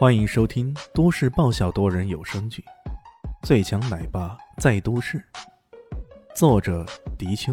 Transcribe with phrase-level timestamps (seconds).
[0.00, 2.64] 欢迎收听都市爆笑多人有声剧
[3.46, 5.18] 《最强奶爸在都市》，
[6.34, 6.86] 作者：
[7.18, 7.52] 迪秋，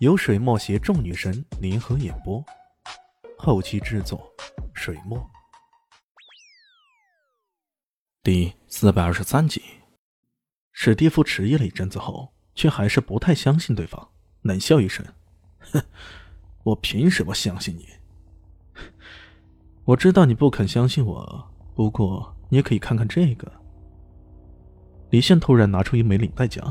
[0.00, 2.44] 由水墨携众女神联合演播，
[3.38, 4.30] 后期制作：
[4.74, 5.18] 水墨。
[8.22, 9.62] 第四百二十三集，
[10.72, 14.06] 史蒂夫迟疑了一阵子后，却还是不太相信对方，
[14.42, 15.02] 冷笑一声
[15.72, 15.82] ：“哼，
[16.64, 17.88] 我凭什么相信你？”
[19.90, 21.44] 我知道你不肯相信我，
[21.74, 23.50] 不过你也可以看看这个。
[25.10, 26.62] 李现突然拿出一枚领带夹，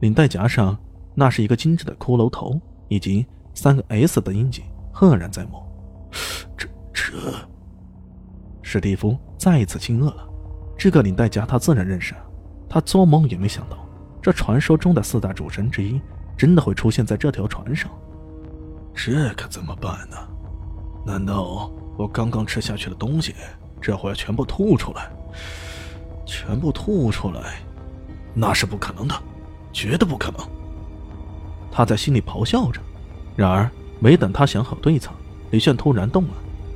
[0.00, 0.76] 领带夹上
[1.14, 5.62] 那是一个精致的骷髅头以及三个 S 的印记，赫然在目。
[6.56, 7.12] 这这，
[8.60, 10.28] 史蒂夫再一次惊愕了。
[10.76, 12.12] 这个领带夹他自然认识，
[12.68, 13.78] 他做梦也没想到，
[14.20, 16.00] 这传说中的四大主神之一
[16.36, 17.88] 真的会出现在这条船上。
[18.92, 20.16] 这可怎么办呢？
[21.06, 21.70] 难道？
[21.98, 23.34] 我刚刚吃下去的东西，
[23.82, 25.10] 这会儿全部吐出来，
[26.24, 27.60] 全部吐出来，
[28.32, 29.20] 那是不可能的，
[29.72, 30.48] 绝对不可能！
[31.72, 32.80] 他在心里咆哮着。
[33.34, 33.68] 然而，
[33.98, 35.10] 没等他想好对策，
[35.50, 36.34] 李炫突然动了，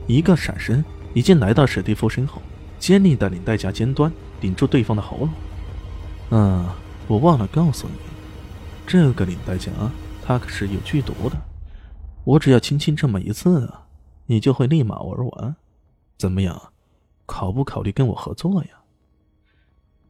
[0.09, 2.43] 一个闪身，已经来到史蒂夫身后，
[2.81, 5.29] 尖利的领带夹尖端顶住对方的喉咙。
[6.31, 6.69] 嗯，
[7.07, 7.95] 我忘了告诉你，
[8.89, 9.71] 这个领带夹
[10.27, 11.37] 它可是有剧毒的，
[12.25, 13.82] 我只要轻轻这么一刺啊！
[14.27, 15.57] 你就会立马玩完，
[16.17, 16.73] 怎么样？
[17.27, 18.71] 考不考虑跟我合作呀？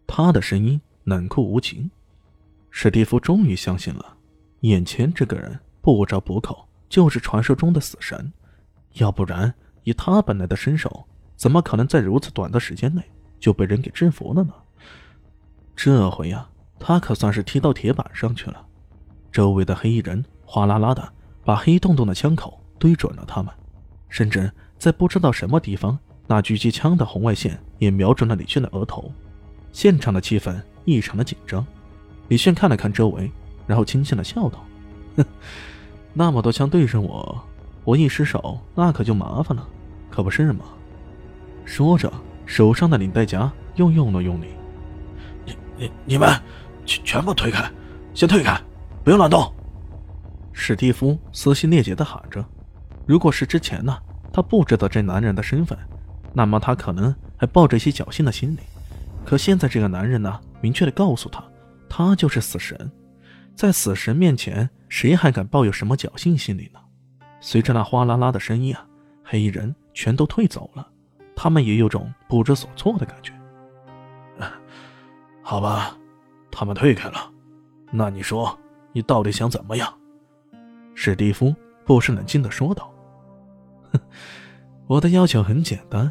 [0.07, 1.91] 他的声音冷酷无情。
[2.71, 4.17] 史蒂夫终于相信了，
[4.61, 8.33] 眼前这个人不着不扣就是传说中的死神，
[8.95, 9.53] 要不然
[9.85, 11.05] 以他本来的身手，
[11.37, 13.03] 怎么可能在如此短的时间内
[13.39, 14.55] 就被人给制服了呢？
[15.77, 18.67] 这回呀，他可算是踢到铁板上去了。
[19.31, 21.13] 周围的黑衣人哗啦啦的
[21.45, 23.53] 把黑洞洞的枪口对准了他们。
[24.13, 29.11] 甚至在不知道什么地方，那狙击枪的红外线也瞄准了李炫的额头。
[29.73, 31.67] 现场的气氛异常的紧张。
[32.29, 33.33] 李炫看了看周围，
[33.67, 34.63] 然后轻轻的笑道
[35.17, 35.25] ：“哼，
[36.13, 37.43] 那么多枪对上我，
[37.85, 39.67] 我一失手那可就麻烦了，
[40.11, 40.67] 可不是吗？”
[41.65, 42.13] 说着，
[42.45, 44.49] 手上的领带夹又用了用力。
[45.47, 46.29] “你、你、你们
[46.85, 47.65] 全全部退开，
[48.13, 48.61] 先退开，
[49.03, 49.51] 不要乱动！”
[50.53, 52.45] 史蒂夫撕心裂肺的喊着。
[53.07, 53.99] 如果是之前呢，
[54.33, 55.77] 他不知道这男人的身份，
[56.33, 58.61] 那么他可能还抱着一些侥幸的心理。
[59.25, 61.43] 可现在这个男人呢，明确的告诉他，
[61.89, 62.91] 他就是死神，
[63.55, 66.81] 在死神面前，谁还敢抱有什么侥幸心理呢？
[67.41, 68.87] 随着那哗啦啦的声音啊，
[69.25, 70.89] 黑衣人全都退走了，
[71.35, 73.33] 他们也有种不知所措的感觉。
[75.43, 75.97] 好吧，
[76.51, 77.31] 他们退开了，
[77.91, 78.57] 那你说，
[78.93, 79.93] 你到底想怎么样？
[80.95, 82.92] 史蒂夫不失冷静的说道。
[84.87, 86.11] 我的要求很简单，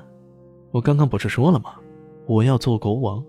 [0.72, 1.76] 我刚刚不是说了吗？
[2.28, 3.24] 我要做国王，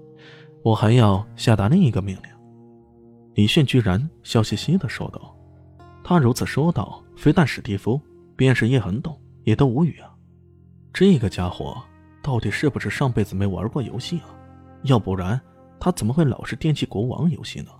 [0.62, 2.24] 我还要下达另一个命令。
[3.34, 5.34] 李炫居然笑嘻嘻的说道。
[6.04, 8.00] 他如此说道，非但史蒂夫，
[8.36, 10.12] 便是叶恒栋也都无语啊。
[10.92, 11.82] 这个家伙
[12.22, 14.28] 到底是不是上辈子没玩过游戏啊？
[14.82, 15.40] 要不然
[15.80, 17.70] 他怎么会老是惦记国王游戏呢？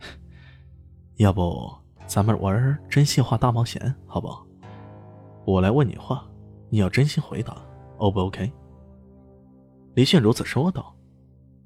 [1.16, 1.72] 要不
[2.06, 4.46] 咱们玩真心话大冒险，好不好？
[5.44, 6.24] 我来问你话，
[6.70, 7.56] 你要真心回答
[7.98, 8.52] ，O 不 OK？
[9.94, 10.94] 李炫如此说道。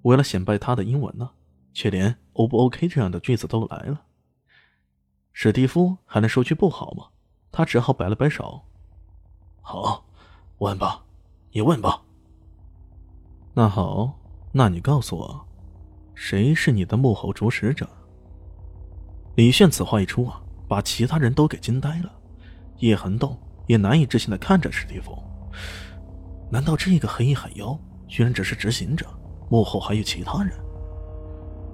[0.03, 1.29] 为了显摆他的英文呢，
[1.73, 4.03] 却连 O 不 OK 这样的句子都来了。
[5.33, 7.07] 史蒂夫还能说句不好吗？
[7.51, 8.63] 他只好摆了摆手。
[9.61, 10.05] 好，
[10.59, 11.05] 问吧，
[11.51, 12.03] 你问吧。
[13.53, 14.17] 那好，
[14.53, 15.47] 那你告诉我，
[16.15, 17.89] 谁是你的幕后主使者？
[19.35, 22.13] 李炫此话一出啊，把其他人都给惊呆了。
[22.79, 23.37] 叶寒栋。
[23.67, 25.17] 也难以置信的看着史蒂夫，
[26.51, 29.07] 难道这个黑衣海妖居然只是执行者，
[29.51, 30.53] 幕后还有其他人？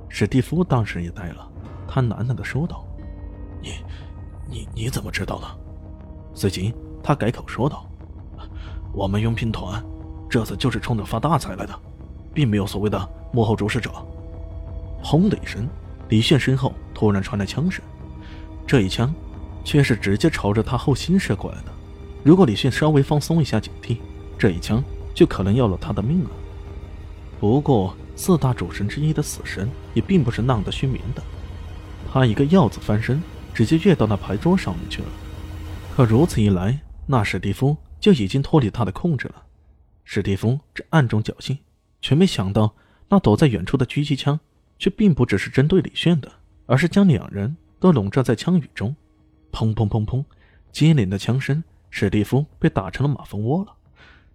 [0.08, 1.48] 史蒂夫当时也呆了，
[1.88, 2.84] 他喃喃的说道
[3.62, 3.74] ：“你，
[4.48, 5.46] 你你怎么知道的？”
[6.34, 7.86] 随即他改口说道
[8.92, 9.82] ：“我们佣兵团
[10.28, 11.78] 这次就是冲着发大财来的，
[12.32, 13.90] 并没有所谓的幕后主使者。”
[15.04, 15.68] 轰的一声，
[16.08, 17.84] 李炫身后突然传来枪声，
[18.66, 19.12] 这一枪
[19.64, 21.72] 却是直接朝着他后心射过来的。
[22.24, 23.98] 如果李迅稍微放松一下警惕，
[24.38, 24.82] 这一枪
[25.14, 26.30] 就可能要了他的命了。
[27.40, 31.22] 不过四大主神之一的死神也并不是浪得虚名的，
[32.12, 33.20] 他一个鹞子翻身，
[33.52, 35.08] 直接跃到那牌桌上面去了。
[35.96, 39.42] 可如此一来，那史蒂夫就已经脱离他的控制了。
[40.04, 41.58] 史蒂夫这暗中侥幸，
[42.00, 42.72] 却没想到
[43.08, 44.38] 那躲在远处的狙击枪，
[44.78, 46.30] 却并不只是针对李炫的，
[46.66, 48.94] 而是将两人都笼罩在枪雨中。
[49.50, 50.24] 砰砰砰砰，
[50.70, 51.62] 接连的枪声。
[51.94, 53.72] 史蒂夫被打成了马蜂窝了，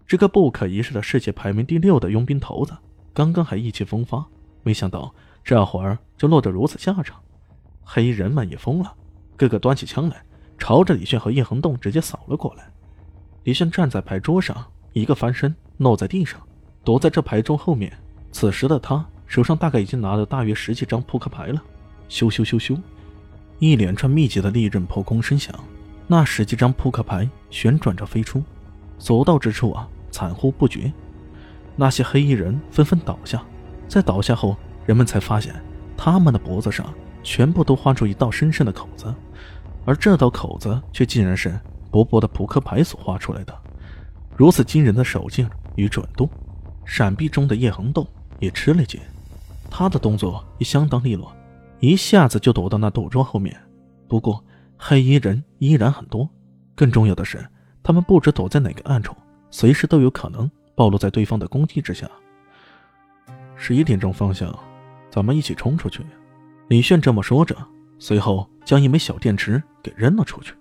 [0.06, 2.78] 这个不可一世的世界排名第六的佣兵头子，
[3.16, 4.24] 刚刚还意气风发，
[4.62, 5.14] 没想到
[5.44, 7.20] 这会儿就落得如此下场。
[7.84, 8.94] 黑衣人们也疯了，
[9.36, 10.24] 个个端起枪来，
[10.60, 12.70] 朝着李炫和叶恒栋直接扫了过来。
[13.44, 14.64] 李炫站在牌桌上，
[14.94, 16.40] 一个翻身落在地上，
[16.84, 17.92] 躲在这牌桌后面。
[18.32, 21.64] 此时的他手上大概已经拿了大约十几张扑克牌了。
[22.08, 22.80] 咻咻咻咻，
[23.58, 25.54] 一连串密集的利刃破空声响，
[26.06, 28.44] 那十几张扑克牌旋转着飞出，
[28.98, 30.92] 所到之处啊，惨呼不绝。
[31.76, 33.44] 那些黑衣人纷纷倒下，
[33.88, 34.56] 在倒下后，
[34.86, 35.56] 人们才发现
[35.96, 39.14] 他们的脖子上全部都划出一道深深的口子，
[39.86, 41.60] 而这道口子却竟然是
[41.92, 43.56] 薄薄的扑克牌所画出来的。
[44.36, 46.30] 如此惊人的手劲与准度，
[46.86, 48.06] 闪避中的叶恒栋
[48.40, 49.00] 也吃了一惊，
[49.70, 51.32] 他的动作也相当利落。
[51.80, 53.56] 一下子就躲到那赌桌后面，
[54.08, 54.44] 不过
[54.78, 56.28] 黑衣人依然很多。
[56.78, 57.44] 更重要的是，
[57.82, 59.16] 他们不知躲在哪个暗处，
[59.50, 62.08] 随时都有可能暴露在对方的攻击之下。
[63.56, 64.56] 十一点钟方向，
[65.10, 66.06] 咱们一起冲出去。
[66.68, 67.58] 李炫这么说着，
[67.98, 70.54] 随后将一枚小电池给扔了出去。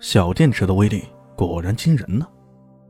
[0.00, 1.04] 小电池的威力
[1.36, 2.26] 果然惊人呢！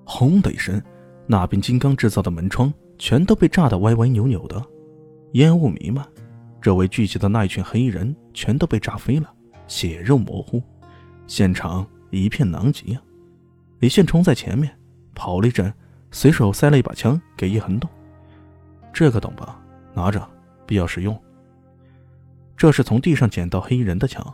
[0.05, 0.81] 轰的一声，
[1.27, 4.65] 那边金刚制造的门窗全都被炸得歪歪扭扭的，
[5.33, 6.07] 烟雾弥漫。
[6.63, 9.29] 周围聚集的那一群黑衣人全都被炸飞了，
[9.67, 10.63] 血肉模糊，
[11.27, 13.03] 现场一片狼藉啊！
[13.81, 14.75] 李现冲在前面
[15.15, 15.73] 跑了一阵，
[16.11, 17.91] 随手塞了一把枪给叶恒栋
[18.93, 19.61] ：“这个懂吧？
[19.93, 20.29] 拿着，
[20.67, 21.21] 必要时用。”
[22.57, 24.25] 这是从地上捡到黑衣人的枪。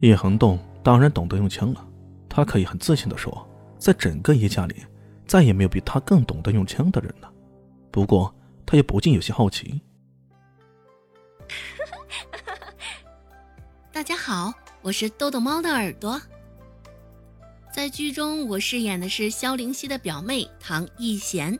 [0.00, 1.86] 叶恒栋当然懂得用枪了，
[2.28, 3.46] 他可以很自信地说，
[3.76, 4.76] 在整个叶家里，
[5.26, 7.30] 再也没有比他更懂得用枪的人了。
[7.90, 8.34] 不过，
[8.64, 9.80] 他也不禁有些好奇。
[13.92, 14.52] 大家好，
[14.88, 16.18] 我是豆豆猫的耳朵。
[17.70, 21.58] 在剧中，我饰演的是萧灵溪的表妹唐艺贤。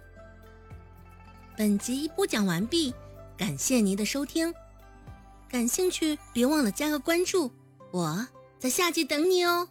[1.54, 2.94] 本集播讲完毕，
[3.36, 4.54] 感谢您的收听。
[5.46, 7.52] 感兴趣别忘了加个关注，
[7.90, 8.26] 我
[8.58, 9.68] 在下集等你哦。